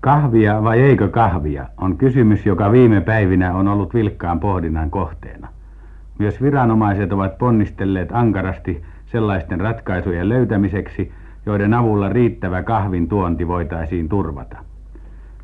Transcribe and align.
Kahvia 0.00 0.62
vai 0.64 0.80
eikö 0.80 1.08
kahvia 1.08 1.66
on 1.76 1.96
kysymys, 1.96 2.46
joka 2.46 2.72
viime 2.72 3.00
päivinä 3.00 3.54
on 3.54 3.68
ollut 3.68 3.94
vilkkaan 3.94 4.40
pohdinnan 4.40 4.90
kohteena. 4.90 5.48
Myös 6.18 6.42
viranomaiset 6.42 7.12
ovat 7.12 7.38
ponnistelleet 7.38 8.08
ankarasti 8.12 8.82
sellaisten 9.06 9.60
ratkaisujen 9.60 10.28
löytämiseksi, 10.28 11.12
joiden 11.46 11.74
avulla 11.74 12.08
riittävä 12.08 12.62
kahvin 12.62 13.08
tuonti 13.08 13.48
voitaisiin 13.48 14.08
turvata. 14.08 14.58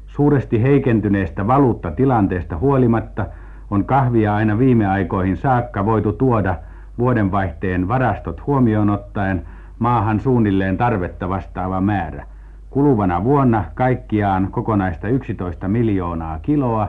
Suuresti 0.06 0.62
heikentyneestä 0.62 1.46
valuuttatilanteesta 1.46 2.56
huolimatta 2.56 3.26
on 3.70 3.84
kahvia 3.84 4.34
aina 4.34 4.58
viime 4.58 4.86
aikoihin 4.86 5.36
saakka 5.36 5.84
voitu 5.84 6.12
tuoda 6.12 6.56
vuodenvaihteen 6.98 7.88
varastot 7.88 8.46
huomioon 8.46 8.90
ottaen 8.90 9.42
maahan 9.78 10.20
suunnilleen 10.20 10.76
tarvetta 10.76 11.28
vastaava 11.28 11.80
määrä– 11.80 12.26
kuluvana 12.76 13.24
vuonna 13.24 13.64
kaikkiaan 13.74 14.48
kokonaista 14.50 15.08
11 15.08 15.68
miljoonaa 15.68 16.38
kiloa, 16.38 16.88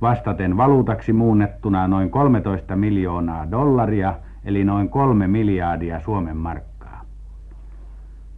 vastaten 0.00 0.56
valuutaksi 0.56 1.12
muunnettuna 1.12 1.88
noin 1.88 2.10
13 2.10 2.76
miljoonaa 2.76 3.50
dollaria, 3.50 4.14
eli 4.44 4.64
noin 4.64 4.88
kolme 4.88 5.26
miljardia 5.26 6.00
Suomen 6.00 6.36
markkaa. 6.36 7.04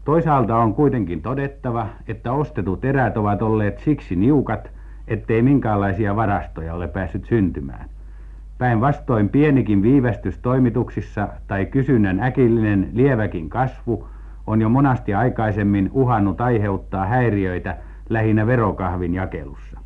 Toisaalta 0.04 0.56
on 0.56 0.74
kuitenkin 0.74 1.22
todettava, 1.22 1.86
että 2.08 2.32
ostetut 2.32 2.84
erät 2.84 3.16
ovat 3.16 3.42
olleet 3.42 3.78
siksi 3.78 4.16
niukat, 4.16 4.70
ettei 5.08 5.42
minkäänlaisia 5.42 6.16
varastoja 6.16 6.74
ole 6.74 6.88
päässyt 6.88 7.24
syntymään. 7.24 7.88
Päinvastoin 8.58 9.28
pienikin 9.28 9.82
viivästys 9.82 10.38
toimituksissa 10.38 11.28
tai 11.46 11.66
kysynnän 11.66 12.20
äkillinen 12.20 12.88
lieväkin 12.92 13.50
kasvu 13.50 14.08
on 14.46 14.60
jo 14.60 14.68
monasti 14.68 15.14
aikaisemmin 15.14 15.90
uhannut 15.92 16.40
aiheuttaa 16.40 17.06
häiriöitä 17.06 17.76
lähinnä 18.08 18.46
verokahvin 18.46 19.14
jakelussa. 19.14 19.80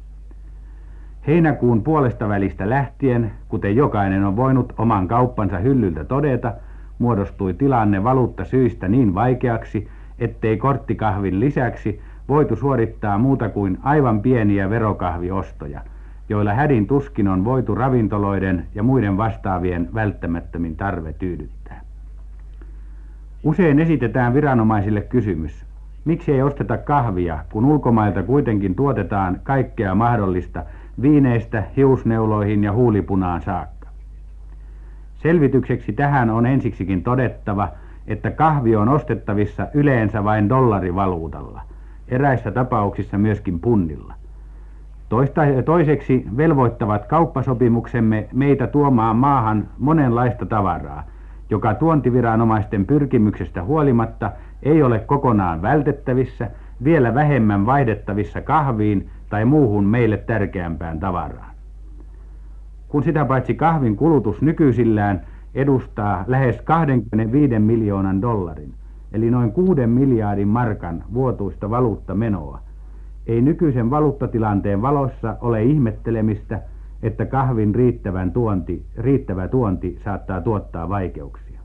Heinäkuun 1.27 1.82
puolesta 1.82 2.29
välistä 2.29 2.70
lähtien, 2.70 3.32
kuten 3.48 3.76
jokainen 3.76 4.24
on 4.24 4.37
voinut 4.37 4.73
oman 4.79 5.09
kauppansa 5.09 5.59
hyllyltä 5.59 6.04
todeta, 6.04 6.54
muodostui 6.98 7.54
tilanne 7.54 8.04
valuutta 8.04 8.45
syistä 8.45 8.88
niin 8.88 9.15
vaikeaksi, 9.15 9.88
ettei 10.18 10.57
korttikahvin 10.57 11.40
lisäksi 11.40 12.01
voitu 12.29 12.57
suorittaa 12.57 13.18
muuta 13.18 13.48
kuin 13.48 13.79
aivan 13.82 14.20
pieniä 14.20 14.70
verokahviostoja, 14.70 15.80
joilla 16.29 16.54
hädin 16.54 16.87
tuskin 16.87 17.29
on 17.29 17.45
voitu 17.45 17.74
ravintoloiden 17.74 18.66
ja 18.74 18.82
muiden 18.82 19.16
vastaavien 19.16 19.88
välttämättömin 19.95 20.76
tarve 20.76 21.13
tyydyttää. 21.13 21.60
Usein 23.45 23.79
esitetään 23.79 24.35
viranomaisille 24.35 25.01
kysymys, 25.01 25.66
miksi 26.05 26.33
ei 26.33 26.43
osteta 26.43 26.77
kahvia, 26.77 27.38
kun 27.52 27.65
ulkomailta 27.65 28.23
kuitenkin 28.23 28.74
tuotetaan 28.74 29.41
kaikkea 29.43 29.95
mahdollista 29.95 30.63
viineistä 31.02 31.63
hiusneuloihin 31.77 32.65
ja 32.65 32.73
huulipunaan 32.73 33.43
saakka. 33.43 33.88
Selvitykseksi 35.15 35.93
tähän 35.93 36.30
on 36.30 36.47
ensiksikin 36.47 37.02
todettava, 37.02 37.69
että 38.07 38.30
kahvi 38.30 38.77
on 38.77 38.88
ostettavissa 38.88 39.66
yleensä 39.75 40.25
vain 40.25 40.49
dollarivaluutalla, 40.49 41.63
eräissä 42.09 42.51
tapauksissa 42.51 43.19
myöskin 43.19 43.60
punnilla. 43.60 44.15
Toista, 45.09 45.41
toiseksi 45.65 46.27
velvoittavat 46.37 47.07
kauppasopimuksemme 47.07 48.29
meitä 48.32 48.66
tuomaan 48.66 49.16
maahan 49.16 49.69
monenlaista 49.79 50.47
tavaraa, 50.47 51.04
joka 51.51 51.74
tuontiviranomaisten 51.74 52.87
pyrkimyksestä 52.87 53.62
huolimatta 53.62 54.32
ei 54.62 54.82
ole 54.82 54.98
kokonaan 54.98 55.62
vältettävissä, 55.62 56.51
vielä 56.84 57.15
vähemmän 57.15 57.66
vaihdettavissa 57.66 58.40
kahviin 58.40 59.09
tai 59.29 59.45
muuhun 59.45 59.84
meille 59.84 60.16
tärkeämpään 60.16 61.01
tavaraan. 61.01 61.51
Kun 62.88 63.02
sitä 63.02 63.24
paitsi 63.24 63.54
kahvin 63.54 63.96
kulutus 63.96 64.42
nykyisillään 64.42 65.20
edustaa 65.54 66.25
lähes 66.26 66.60
25 66.62 67.58
miljoonan 67.58 68.22
dollarin, 68.22 68.75
eli 69.12 69.30
noin 69.30 69.52
6 69.52 69.86
miljardin 69.86 70.48
markan 70.48 71.04
vuotuista 71.14 71.70
valuuttamenoa, 71.70 72.60
ei 73.26 73.41
nykyisen 73.41 73.91
valuuttatilanteen 73.91 74.82
valossa 74.82 75.36
ole 75.41 75.62
ihmettelemistä, 75.62 76.60
että 77.03 77.27
kahvin 77.27 77.75
riittävän 77.75 78.33
tuonti, 78.33 78.83
riittävä 78.99 79.49
tuonti 79.49 79.99
saattaa 80.05 80.41
tuottaa 80.41 80.88
vaikeuksia. 80.88 81.61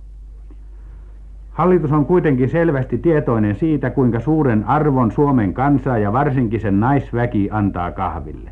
Hallitus 1.52 1.92
on 1.92 2.06
kuitenkin 2.06 2.50
selvästi 2.50 2.98
tietoinen 2.98 3.56
siitä, 3.56 3.90
kuinka 3.90 4.20
suuren 4.20 4.64
arvon 4.64 5.12
Suomen 5.12 5.54
kansa 5.54 5.98
ja 5.98 6.14
varsinkin 6.14 6.60
sen 6.60 6.80
naisväki 6.80 7.50
antaa 7.52 7.92
kahville. 7.92 8.52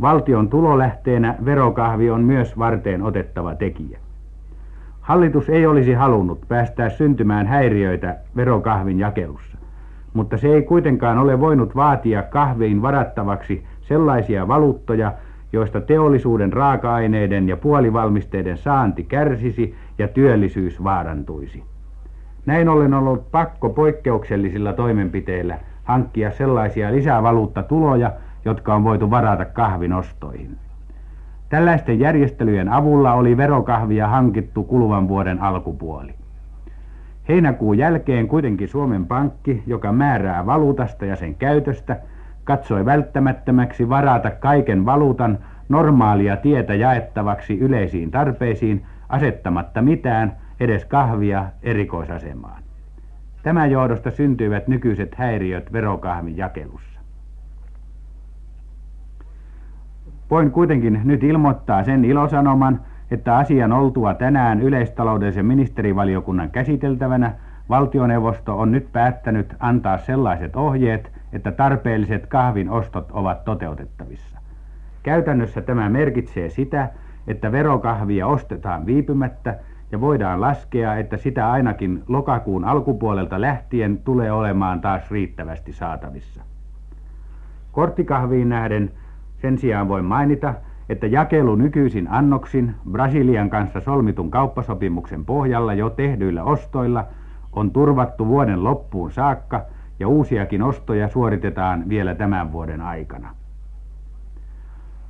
Valtion 0.00 0.48
tulolähteenä 0.48 1.34
verokahvi 1.44 2.10
on 2.10 2.24
myös 2.24 2.58
varteen 2.58 3.02
otettava 3.02 3.54
tekijä. 3.54 3.98
Hallitus 5.00 5.48
ei 5.48 5.66
olisi 5.66 5.92
halunnut 5.92 6.40
päästää 6.48 6.90
syntymään 6.90 7.46
häiriöitä 7.46 8.16
verokahvin 8.36 8.98
jakelussa, 8.98 9.58
mutta 10.14 10.36
se 10.36 10.48
ei 10.48 10.62
kuitenkaan 10.62 11.18
ole 11.18 11.40
voinut 11.40 11.76
vaatia 11.76 12.22
kahviin 12.22 12.82
varattavaksi 12.82 13.64
sellaisia 13.80 14.48
valuuttoja, 14.48 15.12
joista 15.56 15.80
teollisuuden 15.80 16.52
raaka-aineiden 16.52 17.48
ja 17.48 17.56
puolivalmisteiden 17.56 18.56
saanti 18.56 19.04
kärsisi 19.04 19.74
ja 19.98 20.08
työllisyys 20.08 20.84
vaarantuisi. 20.84 21.62
Näin 22.46 22.68
ollen 22.68 22.94
on 22.94 23.08
ollut 23.08 23.30
pakko 23.30 23.70
poikkeuksellisilla 23.70 24.72
toimenpiteillä 24.72 25.58
hankkia 25.84 26.30
sellaisia 26.30 26.92
lisävaluuttatuloja, 26.92 28.12
jotka 28.44 28.74
on 28.74 28.84
voitu 28.84 29.10
varata 29.10 29.44
kahvin 29.44 29.92
ostoihin. 29.92 30.56
Tällaisten 31.48 32.00
järjestelyjen 32.00 32.68
avulla 32.68 33.12
oli 33.12 33.36
verokahvia 33.36 34.08
hankittu 34.08 34.64
kuluvan 34.64 35.08
vuoden 35.08 35.42
alkupuoli. 35.42 36.14
Heinäkuun 37.28 37.78
jälkeen 37.78 38.28
kuitenkin 38.28 38.68
Suomen 38.68 39.06
Pankki, 39.06 39.62
joka 39.66 39.92
määrää 39.92 40.46
valuutasta 40.46 41.04
ja 41.04 41.16
sen 41.16 41.34
käytöstä, 41.34 41.96
katsoi 42.46 42.84
välttämättömäksi 42.84 43.88
varata 43.88 44.30
kaiken 44.30 44.86
valuutan 44.86 45.38
normaalia 45.68 46.36
tietä 46.36 46.74
jaettavaksi 46.74 47.58
yleisiin 47.58 48.10
tarpeisiin 48.10 48.86
asettamatta 49.08 49.82
mitään, 49.82 50.36
edes 50.60 50.84
kahvia 50.84 51.46
erikoisasemaan. 51.62 52.62
Tämän 53.42 53.70
johdosta 53.70 54.10
syntyivät 54.10 54.68
nykyiset 54.68 55.14
häiriöt 55.14 55.72
verokahvin 55.72 56.36
jakelussa. 56.36 57.00
Voin 60.30 60.50
kuitenkin 60.50 61.00
nyt 61.04 61.24
ilmoittaa 61.24 61.84
sen 61.84 62.04
ilosanoman, 62.04 62.80
että 63.10 63.36
asian 63.36 63.72
oltua 63.72 64.14
tänään 64.14 64.60
yleistaloudellisen 64.60 65.46
ministerivaliokunnan 65.46 66.50
käsiteltävänä 66.50 67.32
valtioneuvosto 67.68 68.58
on 68.58 68.72
nyt 68.72 68.92
päättänyt 68.92 69.54
antaa 69.60 69.98
sellaiset 69.98 70.56
ohjeet, 70.56 71.15
että 71.36 71.52
tarpeelliset 71.52 72.26
kahvin 72.26 72.70
ostot 72.70 73.10
ovat 73.12 73.44
toteutettavissa. 73.44 74.38
Käytännössä 75.02 75.62
tämä 75.62 75.88
merkitsee 75.88 76.48
sitä, 76.48 76.90
että 77.26 77.52
verokahvia 77.52 78.26
ostetaan 78.26 78.86
viipymättä 78.86 79.58
ja 79.92 80.00
voidaan 80.00 80.40
laskea, 80.40 80.96
että 80.96 81.16
sitä 81.16 81.50
ainakin 81.50 82.02
lokakuun 82.08 82.64
alkupuolelta 82.64 83.40
lähtien 83.40 83.98
tulee 83.98 84.32
olemaan 84.32 84.80
taas 84.80 85.10
riittävästi 85.10 85.72
saatavissa. 85.72 86.42
Korttikahviin 87.72 88.48
nähden 88.48 88.90
sen 89.42 89.58
sijaan 89.58 89.88
voi 89.88 90.02
mainita, 90.02 90.54
että 90.88 91.06
jakelu 91.06 91.54
nykyisin 91.54 92.08
annoksin 92.10 92.74
Brasilian 92.90 93.50
kanssa 93.50 93.80
solmitun 93.80 94.30
kauppasopimuksen 94.30 95.24
pohjalla 95.24 95.74
jo 95.74 95.90
tehdyillä 95.90 96.44
ostoilla 96.44 97.06
on 97.52 97.70
turvattu 97.70 98.26
vuoden 98.26 98.64
loppuun 98.64 99.10
saakka 99.12 99.66
ja 99.98 100.08
uusiakin 100.08 100.62
ostoja 100.62 101.08
suoritetaan 101.08 101.88
vielä 101.88 102.14
tämän 102.14 102.52
vuoden 102.52 102.80
aikana. 102.80 103.34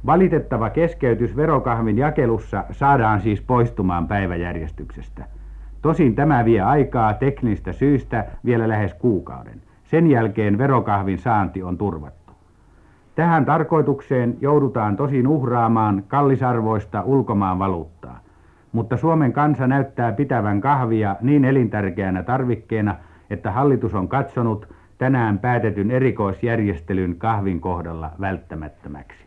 Valitettava 0.07 0.71
keskeytys 0.71 1.37
verokahvin 1.37 1.99
jakelussa 1.99 2.65
saadaan 2.71 3.21
siis 3.21 3.41
poistumaan 3.41 4.09
päiväjärjestyksestä. 4.09 5.25
Tosin 5.83 6.15
tämä 6.15 6.45
vie 6.45 6.61
aikaa 6.61 7.15
teknistä 7.15 7.73
syystä 7.73 8.25
vielä 8.45 8.69
lähes 8.69 8.95
kuukauden. 8.95 9.63
Sen 9.85 10.07
jälkeen 10.07 10.59
verokahvin 10.59 11.19
saanti 11.19 11.63
on 11.63 11.79
turvattu. 11.79 12.33
Tähän 13.15 13.45
tarkoitukseen 13.45 14.37
joudutaan 14.41 14.97
tosin 14.97 15.29
uhraamaan 15.29 16.03
kallisarvoista 16.09 17.03
ulkomaan 17.03 17.59
valuuttaa, 17.59 18.21
mutta 18.73 18.97
Suomen 18.97 19.33
kansa 19.33 19.67
näyttää 19.67 20.13
pitävän 20.13 20.61
kahvia 20.61 21.17
niin 21.21 21.45
elintärkeänä 21.45 22.23
tarvikkeena, 22.23 22.95
että 23.31 23.51
hallitus 23.51 23.95
on 23.95 24.09
katsonut 24.09 24.69
tänään 24.99 25.39
päätetyn 25.39 25.91
erikoisjärjestelyn 25.91 27.17
kahvin 27.17 27.61
kohdalla 27.61 28.11
välttämättömäksi. 28.21 29.26